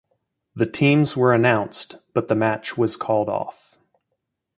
The 0.55 0.65
teams 0.65 1.15
were 1.15 1.31
announced 1.31 1.97
but 2.15 2.27
the 2.27 2.33
match 2.33 2.75
was 2.75 2.97
called 2.97 3.29
off. 3.29 3.77